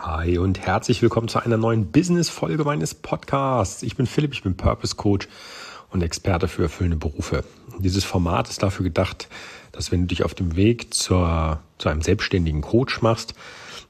[0.00, 3.82] Hi und herzlich willkommen zu einer neuen Business-Folge meines Podcasts.
[3.82, 5.26] Ich bin Philipp, ich bin Purpose Coach
[5.90, 7.42] und Experte für erfüllende Berufe.
[7.80, 9.28] Dieses Format ist dafür gedacht,
[9.72, 13.34] dass wenn du dich auf dem Weg zur, zu einem selbstständigen Coach machst,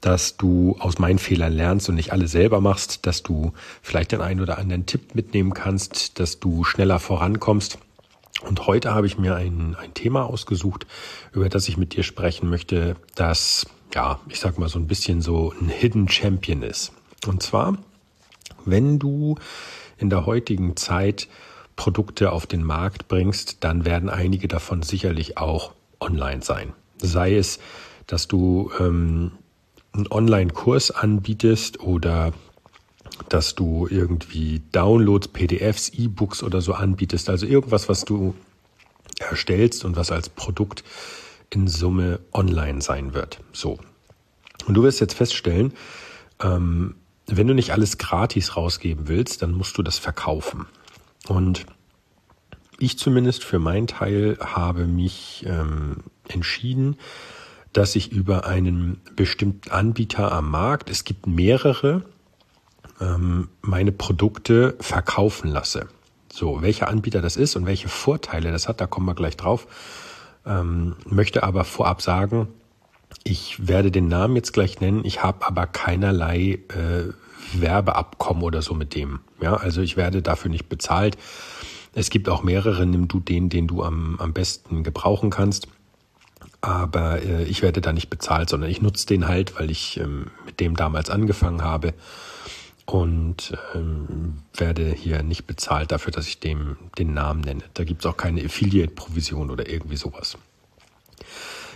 [0.00, 3.52] dass du aus meinen Fehlern lernst und nicht alle selber machst, dass du
[3.82, 7.78] vielleicht den einen oder anderen Tipp mitnehmen kannst, dass du schneller vorankommst.
[8.42, 10.86] Und heute habe ich mir ein, ein Thema ausgesucht,
[11.32, 15.20] über das ich mit dir sprechen möchte, das ja, ich sag mal so ein bisschen
[15.22, 16.92] so ein Hidden Champion ist.
[17.26, 17.78] Und zwar,
[18.64, 19.36] wenn du
[19.98, 21.28] in der heutigen Zeit
[21.76, 26.72] Produkte auf den Markt bringst, dann werden einige davon sicherlich auch online sein.
[26.98, 27.58] Sei es,
[28.06, 29.32] dass du ähm,
[29.92, 32.32] einen Online-Kurs anbietest oder
[33.28, 37.30] dass du irgendwie Downloads, PDFs, E-Books oder so anbietest.
[37.30, 38.34] Also irgendwas, was du
[39.18, 40.84] erstellst und was als Produkt
[41.50, 43.40] in Summe online sein wird.
[43.52, 43.78] So.
[44.66, 45.72] Und du wirst jetzt feststellen,
[46.42, 46.96] ähm,
[47.26, 50.66] wenn du nicht alles gratis rausgeben willst, dann musst du das verkaufen.
[51.26, 51.66] Und
[52.78, 56.96] ich zumindest für meinen Teil habe mich ähm, entschieden,
[57.72, 62.02] dass ich über einen bestimmten Anbieter am Markt, es gibt mehrere,
[63.00, 65.88] ähm, meine Produkte verkaufen lasse.
[66.32, 69.66] So, welcher Anbieter das ist und welche Vorteile das hat, da kommen wir gleich drauf.
[70.46, 72.48] Ähm, möchte aber vorab sagen,
[73.24, 77.12] ich werde den Namen jetzt gleich nennen, ich habe aber keinerlei äh,
[77.52, 79.20] Werbeabkommen oder so mit dem.
[79.40, 81.16] Ja, also ich werde dafür nicht bezahlt.
[81.94, 85.68] Es gibt auch mehrere, nimm du den, den du am, am besten gebrauchen kannst.
[86.60, 90.30] Aber äh, ich werde da nicht bezahlt, sondern ich nutze den halt, weil ich ähm,
[90.44, 91.94] mit dem damals angefangen habe
[92.86, 97.64] und ähm, werde hier nicht bezahlt dafür, dass ich dem den Namen nenne.
[97.74, 100.38] Da gibt es auch keine Affiliate-Provision oder irgendwie sowas.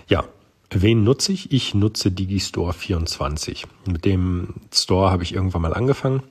[0.07, 0.25] Ja,
[0.71, 1.53] wen nutze ich?
[1.53, 3.67] Ich nutze Digistore 24.
[3.87, 6.23] Mit dem Store habe ich irgendwann mal angefangen.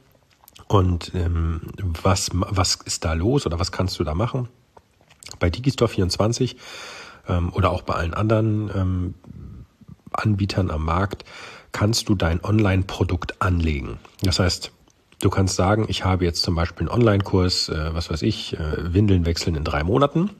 [0.68, 4.48] Und ähm, was, was ist da los oder was kannst du da machen?
[5.40, 6.56] Bei Digistore 24
[7.28, 9.14] ähm, oder auch bei allen anderen ähm,
[10.12, 11.26] Anbietern am Markt
[11.72, 14.00] kannst du dein Online-Produkt anlegen.
[14.22, 14.72] Das heißt,
[15.22, 18.94] du kannst sagen, ich habe jetzt zum Beispiel einen Online-Kurs, äh, was weiß ich, äh,
[18.94, 20.32] Windeln wechseln in drei Monaten.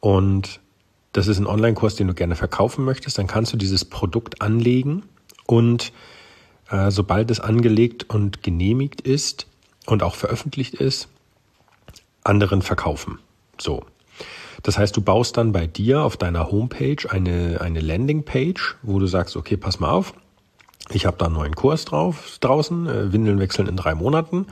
[0.00, 0.60] Und
[1.12, 3.18] das ist ein Online-Kurs, den du gerne verkaufen möchtest.
[3.18, 5.04] Dann kannst du dieses Produkt anlegen
[5.46, 5.92] und
[6.70, 9.46] äh, sobald es angelegt und genehmigt ist
[9.86, 11.08] und auch veröffentlicht ist,
[12.24, 13.18] anderen verkaufen.
[13.58, 13.84] So.
[14.64, 19.06] Das heißt, du baust dann bei dir auf deiner Homepage eine, eine Landingpage, wo du
[19.06, 20.14] sagst, okay, pass mal auf,
[20.90, 24.46] ich habe da einen neuen Kurs drauf draußen, äh, Windeln wechseln in drei Monaten.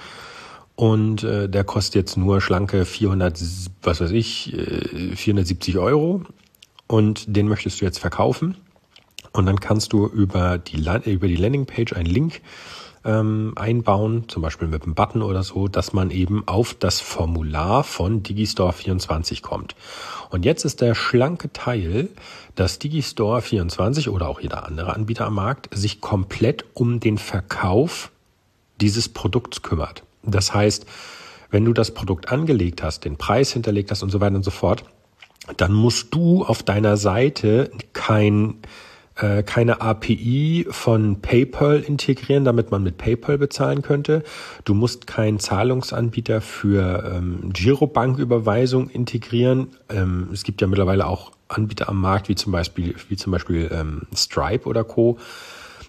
[0.76, 3.38] Und äh, der kostet jetzt nur schlanke 400,
[3.82, 6.22] was weiß ich, äh, 470 Euro.
[6.86, 8.56] Und den möchtest du jetzt verkaufen.
[9.32, 10.76] Und dann kannst du über die,
[11.10, 12.42] über die Landingpage einen Link
[13.04, 17.84] ähm, einbauen, zum Beispiel mit einem Button oder so, dass man eben auf das Formular
[17.84, 19.74] von Digistore 24 kommt.
[20.30, 22.08] Und jetzt ist der schlanke Teil,
[22.54, 28.10] dass Digistore 24 oder auch jeder andere Anbieter am Markt sich komplett um den Verkauf
[28.80, 30.02] dieses Produkts kümmert.
[30.22, 30.86] Das heißt,
[31.50, 34.50] wenn du das Produkt angelegt hast, den Preis hinterlegt hast und so weiter und so
[34.50, 34.84] fort,
[35.56, 38.54] dann musst du auf deiner Seite kein
[39.16, 44.22] äh, keine API von PayPal integrieren, damit man mit PayPal bezahlen könnte.
[44.64, 49.68] Du musst keinen Zahlungsanbieter für ähm, Girobanküberweisung integrieren.
[49.88, 53.70] Ähm, es gibt ja mittlerweile auch Anbieter am Markt, wie zum Beispiel, wie zum Beispiel
[53.72, 55.18] ähm, Stripe oder Co.,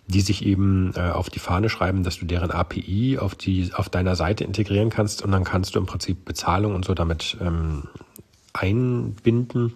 [0.07, 3.87] die sich eben äh, auf die Fahne schreiben, dass du deren API auf die auf
[3.87, 7.83] deiner Seite integrieren kannst und dann kannst du im Prinzip Bezahlung und so damit ähm,
[8.51, 9.73] einbinden.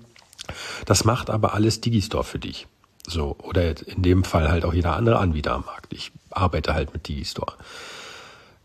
[0.86, 2.68] Das macht aber alles Digistore für dich.
[3.09, 5.94] So, oder in dem Fall halt auch jeder andere Anbieter am Markt.
[5.94, 7.53] Ich arbeite halt mit Digistore.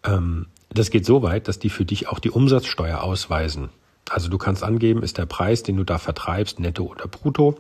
[0.05, 3.69] Ähm, das geht so weit, dass die für dich auch die Umsatzsteuer ausweisen.
[4.11, 7.57] Also du kannst angeben, ist der Preis, den du da vertreibst, netto oder brutto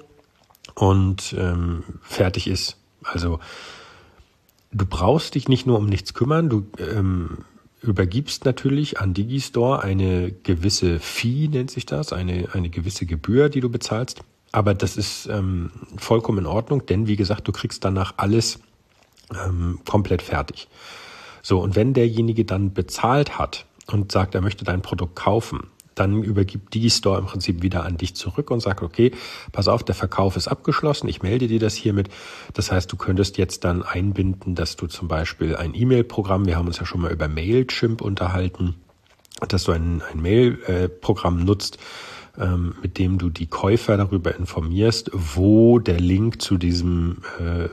[0.74, 2.76] und ähm, fertig ist.
[3.04, 3.38] Also
[4.72, 7.44] du brauchst dich nicht nur um nichts kümmern, du ähm,
[7.80, 13.60] übergibst natürlich an Digistore eine gewisse Fee, nennt sich das, eine, eine gewisse Gebühr, die
[13.60, 14.22] du bezahlst.
[14.52, 18.60] Aber das ist ähm, vollkommen in Ordnung, denn wie gesagt, du kriegst danach alles
[19.34, 20.68] ähm, komplett fertig.
[21.42, 26.22] So, und wenn derjenige dann bezahlt hat und sagt, er möchte dein Produkt kaufen, dann
[26.22, 29.12] übergibt die Store im Prinzip wieder an dich zurück und sagt, okay,
[29.52, 32.08] pass auf, der Verkauf ist abgeschlossen, ich melde dir das hiermit.
[32.54, 36.66] Das heißt, du könntest jetzt dann einbinden, dass du zum Beispiel ein E-Mail-Programm, wir haben
[36.66, 38.76] uns ja schon mal über Mailchimp unterhalten,
[39.48, 41.78] dass du ein, ein Mail-Programm nutzt,
[42.38, 47.68] ähm, mit dem du die Käufer darüber informierst, wo der Link zu diesem äh,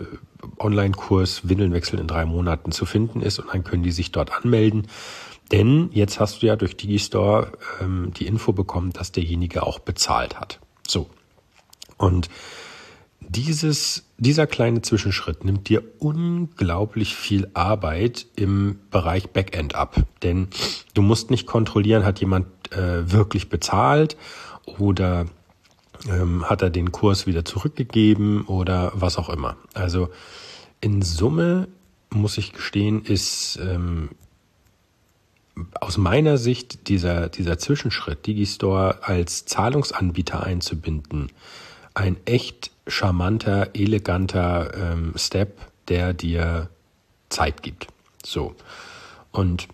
[0.57, 4.87] Online-Kurs Windelnwechsel in drei Monaten zu finden ist und dann können die sich dort anmelden.
[5.51, 7.51] Denn jetzt hast du ja durch Digistore
[7.81, 10.59] ähm, die Info bekommen, dass derjenige auch bezahlt hat.
[10.87, 11.09] So.
[11.97, 12.29] Und
[13.19, 20.03] dieses, dieser kleine Zwischenschritt nimmt dir unglaublich viel Arbeit im Bereich Backend ab.
[20.23, 20.47] Denn
[20.93, 24.17] du musst nicht kontrollieren, hat jemand äh, wirklich bezahlt
[24.65, 25.25] oder
[26.07, 29.57] ähm, hat er den Kurs wieder zurückgegeben oder was auch immer.
[29.73, 30.09] Also
[30.81, 31.67] in Summe
[32.09, 34.09] muss ich gestehen, ist ähm,
[35.79, 41.31] aus meiner Sicht dieser, dieser Zwischenschritt, Digistore als Zahlungsanbieter einzubinden,
[41.93, 45.57] ein echt charmanter, eleganter ähm, Step,
[45.87, 46.69] der dir
[47.29, 47.87] Zeit gibt.
[48.25, 48.55] So.
[49.31, 49.67] Und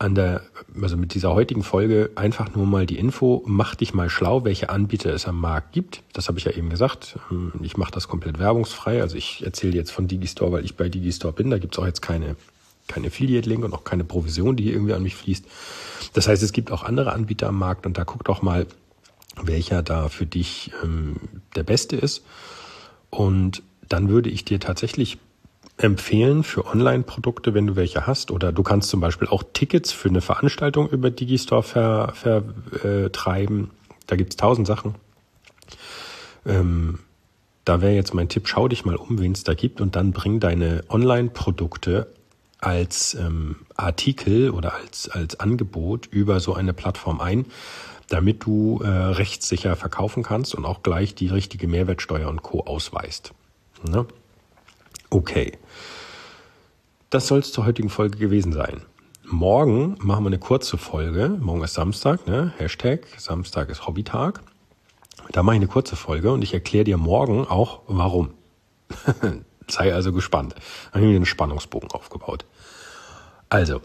[0.00, 0.40] an der,
[0.80, 4.70] also mit dieser heutigen Folge einfach nur mal die Info, mach dich mal schlau, welche
[4.70, 6.02] Anbieter es am Markt gibt.
[6.14, 7.18] Das habe ich ja eben gesagt.
[7.30, 9.02] Ähm, ich mache das komplett werbungsfrei.
[9.02, 11.50] Also ich erzähle jetzt von Digistore, weil ich bei Digistore bin.
[11.50, 12.36] Da gibt es auch jetzt keine,
[12.88, 15.44] keine Affiliate-Link und auch keine Provision, die hier irgendwie an mich fließt.
[16.14, 18.66] Das heißt, es gibt auch andere Anbieter am Markt und da guck doch mal,
[19.42, 21.16] welcher da für dich ähm,
[21.56, 22.24] der beste ist.
[23.10, 25.18] Und dann würde ich dir tatsächlich
[25.82, 28.30] empfehlen für Online-Produkte, wenn du welche hast.
[28.30, 32.82] Oder du kannst zum Beispiel auch Tickets für eine Veranstaltung über Digistore vertreiben.
[32.82, 33.66] Ver, äh,
[34.06, 34.94] da gibt's tausend Sachen.
[36.46, 36.98] Ähm,
[37.64, 40.12] da wäre jetzt mein Tipp, schau dich mal um, wen es da gibt und dann
[40.12, 42.08] bring deine Online-Produkte
[42.58, 47.46] als ähm, Artikel oder als, als Angebot über so eine Plattform ein,
[48.08, 52.60] damit du äh, rechtssicher verkaufen kannst und auch gleich die richtige Mehrwertsteuer und Co.
[52.60, 53.32] ausweist.
[53.86, 54.06] Ne?
[55.10, 55.58] Okay.
[57.10, 58.82] Das soll es zur heutigen Folge gewesen sein.
[59.24, 61.28] Morgen machen wir eine kurze Folge.
[61.40, 62.52] Morgen ist Samstag, ne?
[62.58, 64.40] Hashtag Samstag ist Hobbytag.
[65.32, 68.30] Da mache ich eine kurze Folge und ich erkläre dir morgen auch, warum.
[69.68, 70.54] Sei also gespannt.
[70.54, 72.44] Da habe ich mir einen Spannungsbogen aufgebaut.
[73.48, 73.80] Also,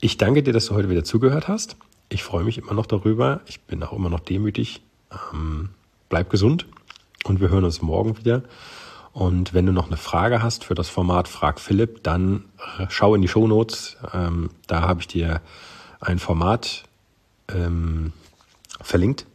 [0.00, 1.76] ich danke dir, dass du heute wieder zugehört hast.
[2.10, 3.40] Ich freue mich immer noch darüber.
[3.46, 4.82] Ich bin auch immer noch demütig.
[5.32, 5.70] Ähm,
[6.10, 6.66] bleib gesund
[7.24, 8.42] und wir hören uns morgen wieder.
[9.14, 12.46] Und wenn du noch eine Frage hast für das Format Frag Philipp, dann
[12.78, 13.96] äh, schau in die Shownotes.
[14.12, 15.40] Ähm, da habe ich dir
[16.00, 16.82] ein Format
[17.48, 18.12] ähm,
[18.80, 19.26] verlinkt.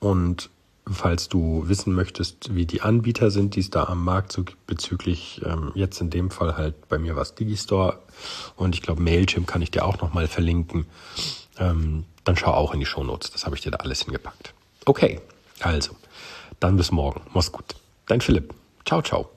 [0.00, 0.48] Und
[0.90, 4.66] falls du wissen möchtest, wie die Anbieter sind, die es da am Markt so gibt,
[4.66, 7.98] bezüglich ähm, jetzt in dem Fall halt bei mir was Digistore
[8.56, 10.86] und ich glaube Mailchimp kann ich dir auch nochmal verlinken,
[11.58, 13.32] ähm, dann schau auch in die Shownotes.
[13.32, 14.54] Das habe ich dir da alles hingepackt.
[14.86, 15.20] Okay,
[15.60, 15.94] also,
[16.58, 17.20] dann bis morgen.
[17.34, 17.74] Mach's gut.
[18.06, 18.54] Dein Philipp.
[18.86, 19.35] Ciao, ciao.